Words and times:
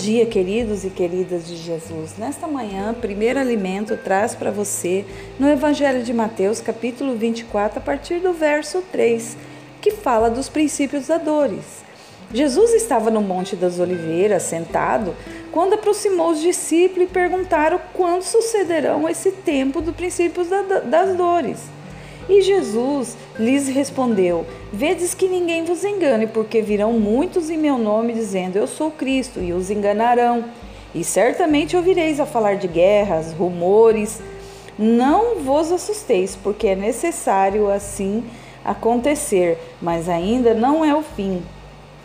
dia, 0.00 0.24
queridos 0.24 0.82
e 0.84 0.88
queridas 0.88 1.46
de 1.46 1.56
Jesus. 1.56 2.14
Nesta 2.16 2.46
manhã, 2.46 2.94
primeiro 2.94 3.38
alimento 3.38 3.98
traz 3.98 4.34
para 4.34 4.50
você 4.50 5.04
no 5.38 5.46
Evangelho 5.46 6.02
de 6.02 6.12
Mateus, 6.12 6.58
capítulo 6.58 7.14
24, 7.16 7.78
a 7.78 7.82
partir 7.82 8.18
do 8.18 8.32
verso 8.32 8.82
3, 8.90 9.36
que 9.80 9.90
fala 9.90 10.30
dos 10.30 10.48
princípios 10.48 11.08
da 11.08 11.18
dores. 11.18 11.82
Jesus 12.32 12.72
estava 12.72 13.10
no 13.10 13.20
Monte 13.20 13.54
das 13.54 13.78
Oliveiras, 13.78 14.44
sentado, 14.44 15.14
quando 15.52 15.74
aproximou 15.74 16.30
os 16.30 16.40
discípulos 16.40 17.10
e 17.10 17.12
perguntaram 17.12 17.78
quando 17.92 18.22
sucederão 18.22 19.06
esse 19.06 19.30
tempo 19.30 19.82
dos 19.82 19.94
princípios 19.94 20.48
das 20.86 21.14
dores. 21.14 21.58
E 22.26 22.40
Jesus 22.40 23.16
lhes 23.40 23.66
respondeu: 23.68 24.46
Vedes 24.72 25.14
que 25.14 25.26
ninguém 25.26 25.64
vos 25.64 25.82
engane, 25.82 26.26
porque 26.26 26.60
virão 26.60 26.92
muitos 26.92 27.50
em 27.50 27.56
meu 27.56 27.78
nome 27.78 28.12
dizendo: 28.12 28.56
Eu 28.56 28.66
sou 28.66 28.90
Cristo, 28.90 29.40
e 29.40 29.52
os 29.52 29.70
enganarão. 29.70 30.44
E 30.94 31.02
certamente 31.02 31.76
ouvireis 31.76 32.20
a 32.20 32.26
falar 32.26 32.56
de 32.56 32.68
guerras, 32.68 33.32
rumores. 33.32 34.20
Não 34.78 35.36
vos 35.40 35.72
assusteis, 35.72 36.36
porque 36.36 36.68
é 36.68 36.74
necessário 36.74 37.70
assim 37.70 38.24
acontecer, 38.64 39.58
mas 39.80 40.08
ainda 40.08 40.54
não 40.54 40.84
é 40.84 40.94
o 40.94 41.02
fim. 41.02 41.42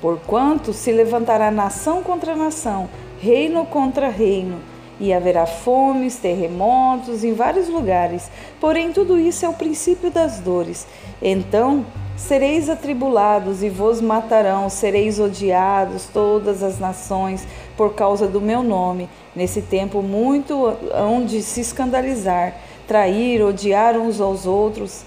Porquanto 0.02 0.74
se 0.74 0.92
levantará 0.92 1.50
nação 1.52 2.04
contra 2.04 2.36
nação, 2.36 2.90
reino 3.20 3.66
contra 3.66 4.10
reino 4.10 4.75
e 5.00 5.14
haverá 5.14 5.46
fomes, 5.46 6.16
terremotos 6.16 7.24
em 7.24 7.34
vários 7.34 7.68
lugares. 7.68 8.30
Porém, 8.60 8.92
tudo 8.92 9.20
isso 9.20 9.46
é 9.46 9.50
o 9.50 9.54
princípio 9.54 10.10
das 10.10 10.40
dores. 10.40 10.88
Então 11.22 11.86
sereis 12.16 12.70
atribulados 12.70 13.62
e 13.62 13.70
vos 13.70 14.00
matarão, 14.00 14.70
sereis 14.70 15.20
odiados 15.20 16.06
todas 16.06 16.64
as 16.64 16.80
nações 16.80 17.46
por 17.76 17.94
causa 17.94 18.28
do 18.28 18.40
meu 18.40 18.64
nome. 18.64 19.10
Nesse 19.36 19.62
tempo, 19.62 20.02
muito 20.02 20.74
hão 20.94 21.26
de 21.26 21.42
se 21.42 21.60
escandalizar, 21.60 22.56
trair, 22.88 23.44
odiar 23.44 23.98
uns 23.98 24.22
aos 24.22 24.46
outros. 24.46 25.04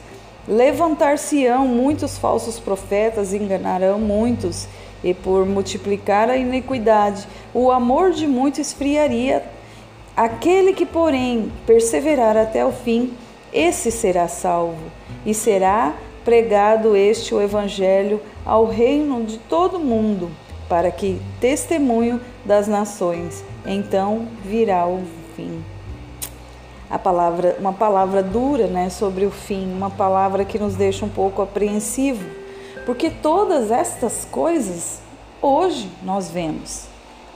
Levantar-se-ão 0.47 1.67
muitos 1.67 2.17
falsos 2.17 2.59
profetas, 2.59 3.35
enganarão 3.35 3.99
muitos, 3.99 4.67
e 5.05 5.13
por 5.13 5.47
multiplicar 5.47 6.29
a 6.31 6.37
iniquidade, 6.37 7.27
o 7.55 7.71
amor 7.71 8.11
de 8.11 8.27
muitos 8.27 8.61
esfriaria 8.61 9.45
Aquele 10.19 10.73
que, 10.73 10.85
porém, 10.85 11.53
perseverar 11.65 12.37
até 12.37 12.67
o 12.67 12.73
fim, 12.73 13.15
esse 13.53 13.93
será 13.93 14.27
salvo, 14.27 14.91
e 15.25 15.33
será 15.33 15.95
pregado 16.25 16.97
este 16.97 17.33
o 17.33 17.41
evangelho 17.41 18.21
ao 18.45 18.67
reino 18.67 19.23
de 19.25 19.39
todo 19.39 19.79
mundo, 19.79 20.29
para 20.69 20.91
que 20.91 21.21
testemunho 21.41 22.21
das 22.45 22.67
nações. 22.67 23.45
Então 23.65 24.27
virá 24.43 24.89
o 24.89 25.05
fim. 25.37 25.63
A 26.91 26.99
palavra, 26.99 27.57
uma 27.61 27.73
palavra 27.73 28.21
dura, 28.21 28.67
né, 28.67 28.91
sobre 28.91 29.25
o 29.25 29.31
fim, 29.31 29.73
uma 29.73 29.89
palavra 29.89 30.45
que 30.45 30.59
nos 30.59 30.75
deixa 30.75 31.05
um 31.05 31.09
pouco 31.09 31.43
apreensivo, 31.43 32.29
porque 32.85 33.09
todas 33.09 33.71
estas 33.71 34.27
coisas 34.29 34.99
hoje 35.41 35.89
nós 36.03 36.29
vemos. 36.29 36.89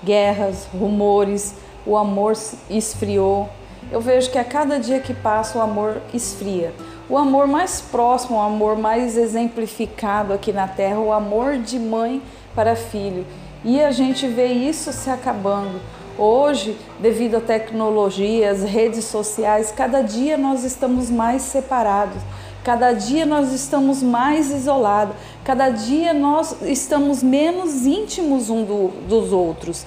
Guerras, 0.02 0.66
rumores, 0.74 1.54
o 1.86 1.96
amor 1.96 2.34
esfriou. 2.70 3.48
Eu 3.90 4.00
vejo 4.00 4.30
que 4.30 4.38
a 4.38 4.44
cada 4.44 4.78
dia 4.78 5.00
que 5.00 5.12
passa 5.12 5.58
o 5.58 5.60
amor 5.60 6.00
esfria. 6.14 6.72
O 7.08 7.18
amor 7.18 7.46
mais 7.46 7.80
próximo, 7.80 8.38
o 8.38 8.40
amor 8.40 8.76
mais 8.76 9.16
exemplificado 9.16 10.32
aqui 10.32 10.52
na 10.52 10.66
terra, 10.66 10.98
o 10.98 11.12
amor 11.12 11.58
de 11.58 11.78
mãe 11.78 12.22
para 12.54 12.74
filho. 12.76 13.26
E 13.64 13.82
a 13.82 13.90
gente 13.90 14.26
vê 14.26 14.46
isso 14.46 14.92
se 14.92 15.10
acabando. 15.10 15.80
Hoje, 16.18 16.76
devido 17.00 17.36
à 17.36 17.40
tecnologia, 17.40 18.50
às 18.50 18.62
redes 18.62 19.04
sociais, 19.04 19.72
cada 19.74 20.02
dia 20.02 20.36
nós 20.36 20.62
estamos 20.62 21.10
mais 21.10 21.42
separados, 21.42 22.20
cada 22.62 22.92
dia 22.92 23.24
nós 23.24 23.52
estamos 23.52 24.02
mais 24.02 24.50
isolados, 24.50 25.16
cada 25.42 25.70
dia 25.70 26.12
nós 26.12 26.56
estamos 26.62 27.22
menos 27.22 27.86
íntimos 27.86 28.50
um 28.50 28.64
do, 28.64 28.88
dos 29.08 29.32
outros. 29.32 29.86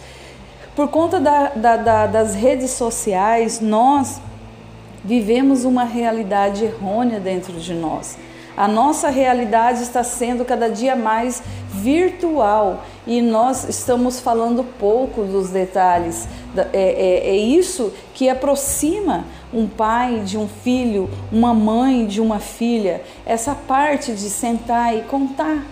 Por 0.76 0.90
conta 0.90 1.22
da, 1.22 1.50
da, 1.50 1.78
da, 1.78 2.08
das 2.08 2.36
redes 2.36 2.72
sociais, 2.72 3.62
nós 3.62 4.20
vivemos 5.06 5.64
uma 5.64 5.86
realidade 5.86 6.66
errônea 6.66 7.20
dentro 7.20 7.54
de 7.54 7.74
nós. 7.74 8.18
A 8.58 8.68
nossa 8.68 9.10
realidade 9.10 9.84
está 9.84 10.04
sendo 10.04 10.44
cada 10.44 10.70
dia 10.70 10.96
mais 10.96 11.44
virtual 11.72 12.84
e 13.06 13.22
nós 13.22 13.68
estamos 13.70 14.20
falando 14.20 14.64
pouco 14.64 15.24
dos 15.24 15.50
detalhes. 15.50 16.28
É, 16.58 16.68
é, 16.74 17.30
é, 17.30 17.36
isso 17.36 17.94
que 18.14 18.30
aproxima 18.30 19.26
um 19.54 19.68
pai 19.68 20.22
de 20.22 20.38
um 20.38 20.48
filho, 20.48 21.10
uma 21.32 21.54
mãe 21.54 22.06
de 22.06 22.20
uma 22.20 22.40
filha. 22.40 23.02
Essa 23.26 23.54
parte 23.54 24.14
de 24.14 24.30
sentar 24.30 24.96
e 24.96 25.02
contar 25.04 25.64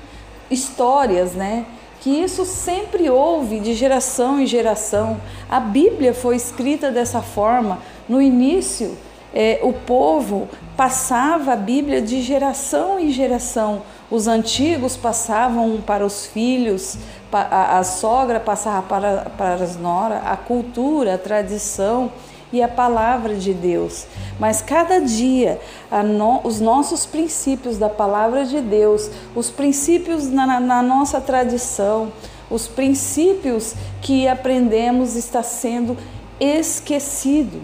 histórias, 0.51 1.33
né? 1.33 1.65
Que 2.03 2.09
isso 2.09 2.43
sempre 2.43 3.09
houve 3.09 3.61
de 3.61 3.73
geração 3.73 4.37
em 4.37 4.45
geração. 4.45 5.21
A 5.49 5.61
Bíblia 5.61 6.13
foi 6.13 6.35
escrita 6.35 6.91
dessa 6.91 7.21
forma. 7.21 7.79
No 8.09 8.21
início, 8.21 8.97
é, 9.33 9.61
o 9.63 9.71
povo 9.71 10.49
passava 10.75 11.53
a 11.53 11.55
Bíblia 11.55 12.01
de 12.01 12.21
geração 12.21 12.99
em 12.99 13.09
geração. 13.09 13.83
Os 14.11 14.27
antigos 14.27 14.97
passavam 14.97 15.81
para 15.81 16.05
os 16.05 16.25
filhos, 16.25 16.97
a, 17.31 17.79
a 17.79 17.83
sogra 17.85 18.37
passava 18.37 18.81
para, 18.81 19.31
para 19.37 19.53
as 19.53 19.77
noras, 19.77 20.21
a 20.25 20.35
cultura, 20.35 21.15
a 21.15 21.17
tradição 21.17 22.11
e 22.53 22.61
a 22.61 22.67
palavra 22.67 23.33
de 23.33 23.51
Deus. 23.51 24.05
Mas 24.39 24.61
cada 24.61 25.01
dia, 25.01 25.59
no, 26.05 26.39
os 26.43 26.61
nossos 26.61 27.03
princípios 27.03 27.79
da 27.79 27.89
palavra 27.89 28.45
de 28.45 28.61
Deus, 28.61 29.09
os 29.35 29.49
princípios 29.49 30.29
na, 30.29 30.59
na 30.59 30.83
nossa 30.83 31.19
tradição, 31.19 32.13
os 32.51 32.67
princípios 32.67 33.73
que 33.99 34.27
aprendemos 34.27 35.15
está 35.15 35.41
sendo 35.41 35.97
esquecido. 36.39 37.61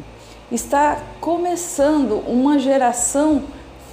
Está 0.51 0.97
começando 1.21 2.23
uma 2.27 2.57
geração 2.57 3.43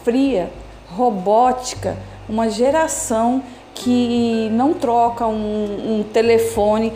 fria, 0.03 0.51
robótica, 0.89 1.99
uma 2.27 2.49
geração 2.49 3.43
que 3.75 4.49
não 4.53 4.73
troca 4.73 5.27
um, 5.27 5.99
um 5.99 6.03
telefone 6.03 6.95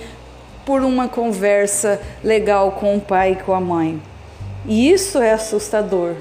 por 0.70 0.84
uma 0.84 1.08
conversa 1.08 2.00
legal 2.22 2.70
com 2.78 2.96
o 2.96 3.00
pai 3.00 3.32
e 3.32 3.42
com 3.42 3.52
a 3.52 3.60
mãe. 3.60 4.00
E 4.64 4.88
isso 4.88 5.18
é 5.18 5.32
assustador. 5.32 6.14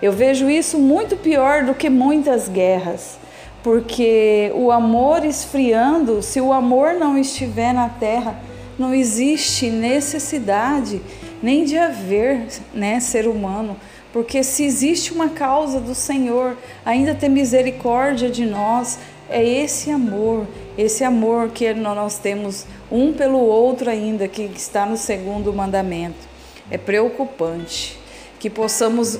Eu 0.00 0.12
vejo 0.12 0.48
isso 0.48 0.78
muito 0.78 1.16
pior 1.16 1.64
do 1.64 1.74
que 1.74 1.90
muitas 1.90 2.48
guerras, 2.48 3.18
porque 3.64 4.52
o 4.54 4.70
amor 4.70 5.24
esfriando, 5.24 6.22
se 6.22 6.40
o 6.40 6.52
amor 6.52 6.92
não 6.92 7.18
estiver 7.18 7.74
na 7.74 7.88
terra, 7.88 8.38
não 8.78 8.94
existe 8.94 9.70
necessidade 9.70 11.00
nem 11.42 11.64
de 11.64 11.76
haver 11.76 12.46
né, 12.72 13.00
ser 13.00 13.26
humano, 13.26 13.76
porque 14.12 14.44
se 14.44 14.62
existe 14.62 15.12
uma 15.12 15.30
causa 15.30 15.80
do 15.80 15.96
Senhor, 15.96 16.56
ainda 16.84 17.12
ter 17.12 17.28
misericórdia 17.28 18.30
de 18.30 18.46
nós, 18.46 19.00
é 19.28 19.44
esse 19.44 19.90
amor, 19.90 20.46
esse 20.76 21.02
amor 21.04 21.50
que 21.50 21.72
nós 21.74 22.18
temos 22.18 22.66
um 22.90 23.12
pelo 23.12 23.38
outro 23.38 23.90
ainda, 23.90 24.28
que 24.28 24.42
está 24.42 24.86
no 24.86 24.96
segundo 24.96 25.52
mandamento. 25.52 26.28
É 26.70 26.78
preocupante 26.78 27.98
que 28.38 28.50
possamos 28.50 29.18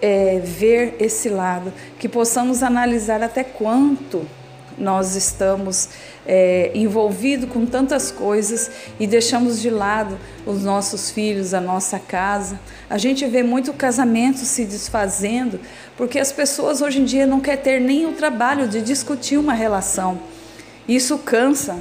é, 0.00 0.40
ver 0.40 0.96
esse 1.00 1.28
lado, 1.28 1.72
que 1.98 2.08
possamos 2.08 2.62
analisar 2.62 3.22
até 3.22 3.42
quanto 3.42 4.26
nós 4.78 5.16
estamos 5.16 5.88
é, 6.26 6.70
envolvidos 6.74 7.50
com 7.50 7.66
tantas 7.66 8.10
coisas 8.10 8.70
e 8.98 9.06
deixamos 9.06 9.60
de 9.60 9.70
lado 9.70 10.18
os 10.46 10.62
nossos 10.62 11.10
filhos, 11.10 11.54
a 11.54 11.60
nossa 11.60 11.98
casa. 11.98 12.58
A 12.88 12.98
gente 12.98 13.26
vê 13.26 13.42
muito 13.42 13.72
casamento 13.72 14.38
se 14.38 14.64
desfazendo 14.64 15.60
porque 15.96 16.18
as 16.18 16.32
pessoas 16.32 16.80
hoje 16.80 17.00
em 17.00 17.04
dia 17.04 17.26
não 17.26 17.40
querem 17.40 17.62
ter 17.62 17.80
nem 17.80 18.06
o 18.06 18.12
trabalho 18.12 18.68
de 18.68 18.80
discutir 18.80 19.36
uma 19.36 19.52
relação. 19.52 20.18
Isso 20.88 21.18
cansa. 21.18 21.78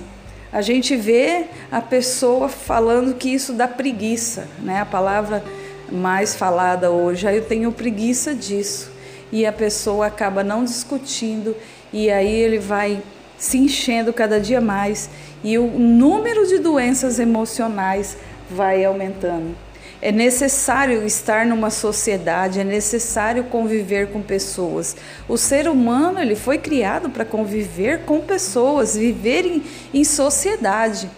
A 0.51 0.61
gente 0.61 0.95
vê 0.95 1.45
a 1.71 1.81
pessoa 1.81 2.49
falando 2.49 3.13
que 3.13 3.29
isso 3.29 3.53
dá 3.53 3.67
preguiça, 3.67 4.47
né? 4.59 4.81
A 4.81 4.85
palavra 4.85 5.43
mais 5.91 6.35
falada 6.35 6.89
hoje, 6.89 7.27
aí 7.27 7.37
eu 7.37 7.45
tenho 7.45 7.71
preguiça 7.71 8.33
disso. 8.33 8.96
E 9.31 9.45
a 9.45 9.51
pessoa 9.51 10.07
acaba 10.07 10.43
não 10.43 10.63
discutindo 10.63 11.55
e 11.91 12.09
aí 12.09 12.33
ele 12.33 12.59
vai 12.59 13.01
se 13.37 13.57
enchendo 13.57 14.11
cada 14.11 14.39
dia 14.39 14.59
mais 14.59 15.09
e 15.43 15.57
o 15.57 15.67
número 15.67 16.47
de 16.47 16.57
doenças 16.57 17.19
emocionais 17.19 18.17
vai 18.49 18.83
aumentando. 18.83 19.55
É 20.01 20.11
necessário 20.11 21.05
estar 21.05 21.45
numa 21.45 21.71
sociedade, 21.71 22.59
é 22.59 22.63
necessário 22.63 23.45
conviver 23.45 24.11
com 24.11 24.21
pessoas. 24.21 24.95
O 25.27 25.37
ser 25.37 25.67
humano 25.67 26.19
ele 26.19 26.35
foi 26.35 26.59
criado 26.59 27.09
para 27.09 27.25
conviver 27.25 28.01
com 28.01 28.21
pessoas, 28.21 28.95
viver 28.95 29.45
em, 29.45 29.63
em 29.93 30.03
sociedade. 30.03 31.09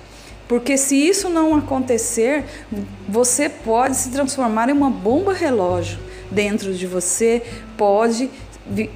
Porque 0.47 0.77
se 0.77 0.95
isso 0.95 1.29
não 1.29 1.55
acontecer, 1.55 2.45
você 3.07 3.49
pode 3.49 3.97
se 3.97 4.09
transformar 4.11 4.69
em 4.69 4.73
uma 4.73 4.89
bomba 4.89 5.33
relógio 5.33 5.99
dentro 6.31 6.73
de 6.73 6.85
você, 6.85 7.41
pode 7.77 8.29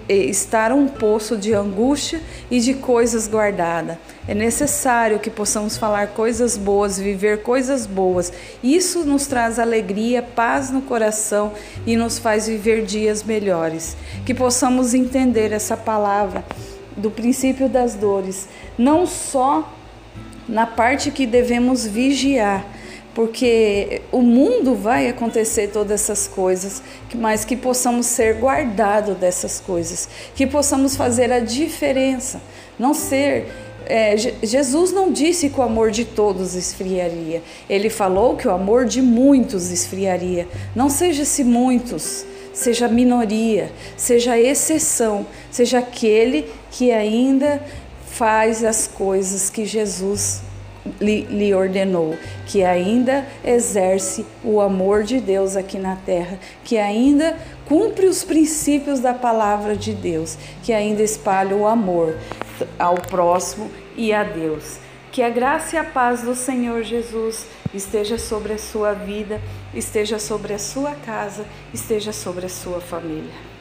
eh, 0.08 0.16
estar 0.26 0.72
um 0.72 0.88
poço 0.88 1.36
de 1.36 1.54
angústia 1.54 2.22
e 2.52 2.60
de 2.60 2.76
coisas 2.76 3.28
guardadas. 3.28 3.98
É 4.28 4.34
necessário 4.34 5.20
que 5.20 5.30
possamos 5.30 5.78
falar 5.78 6.08
coisas 6.10 6.56
boas, 6.56 7.00
viver 7.00 7.42
coisas 7.42 7.88
boas. 7.88 8.32
Isso 8.64 9.04
nos 9.04 9.26
traz 9.26 9.58
alegria, 9.58 10.22
paz 10.22 10.70
no 10.70 10.82
coração 10.82 11.54
e 11.88 11.98
nos 11.98 12.20
faz 12.20 12.48
viver 12.48 12.86
dias 12.86 13.24
melhores. 13.24 13.98
Que 14.26 14.34
possamos 14.34 14.94
entender 14.94 15.52
essa 15.52 15.76
palavra 15.76 16.46
do 16.96 17.10
princípio 17.10 17.68
das 17.68 17.96
dores, 17.96 18.48
não 18.78 19.08
só 19.08 19.74
na 20.48 20.68
parte 20.68 21.10
que 21.10 21.26
devemos 21.26 21.86
vigiar, 21.86 22.66
porque 23.14 24.02
o 24.12 24.22
mundo 24.22 24.74
vai 24.74 25.08
acontecer 25.08 25.68
todas 25.68 26.02
essas 26.02 26.28
coisas, 26.28 26.82
mas 27.14 27.46
que 27.46 27.56
possamos 27.56 28.08
ser 28.08 28.36
guardados 28.40 29.16
dessas 29.18 29.60
coisas, 29.60 30.10
que 30.36 30.48
possamos 30.48 30.96
fazer 30.96 31.32
a 31.32 31.40
diferença, 31.40 32.42
não 32.78 32.94
ser. 32.94 33.48
É, 33.86 34.16
Jesus 34.18 34.94
não 34.94 35.12
disse 35.12 35.50
que 35.50 35.60
o 35.60 35.64
amor 35.64 35.92
de 35.92 36.06
todos 36.06 36.56
esfriaria, 36.56 37.44
ele 37.70 37.90
falou 37.90 38.38
que 38.38 38.48
o 38.48 38.52
amor 38.52 38.86
de 38.86 39.02
muitos 39.02 39.72
esfriaria. 39.72 40.48
Não 40.74 40.90
seja 40.90 41.26
se 41.26 41.44
muitos, 41.44 42.26
seja 42.54 42.88
minoria, 42.88 43.72
seja 43.98 44.40
exceção, 44.40 45.28
seja 45.52 45.80
aquele 45.80 46.50
que 46.72 46.92
ainda 46.92 47.62
faz 48.08 48.64
as 48.64 48.88
coisas 48.88 49.50
que 49.50 49.66
Jesus 49.66 50.42
lhe, 51.00 51.22
lhe, 51.26 51.54
ordenou, 51.54 52.18
que 52.46 52.64
ainda 52.64 53.26
exerce 53.44 54.26
o 54.44 54.60
amor 54.60 55.04
de 55.04 55.20
Deus 55.20 55.56
aqui 55.56 55.78
na 55.78 55.96
terra, 55.96 56.40
que 56.64 56.78
ainda 56.78 57.38
cumpre 57.66 58.06
os 58.06 58.24
princípios 58.24 59.00
da 59.00 59.14
palavra 59.14 59.76
de 59.76 59.94
Deus, 59.94 60.38
que 60.64 60.74
ainda 60.74 61.02
espalha 61.02 61.56
o 61.56 61.66
amor 61.66 62.18
ao 62.78 62.96
próximo 62.96 63.70
e 63.96 64.14
a 64.14 64.24
Deus. 64.24 64.78
Que 65.12 65.22
a 65.22 65.30
graça 65.30 65.76
e 65.76 65.80
a 65.80 65.84
paz 65.84 66.22
do 66.24 66.36
Senhor 66.36 66.84
Jesus 66.84 67.46
esteja 67.74 68.18
sobre 68.18 68.54
a 68.54 68.58
sua 68.58 68.94
vida, 68.94 69.40
esteja 69.74 70.18
sobre 70.18 70.54
a 70.54 70.60
sua 70.60 70.92
casa, 70.92 71.46
esteja 71.74 72.12
sobre 72.12 72.46
a 72.48 72.50
sua 72.50 72.82
família. 72.82 73.53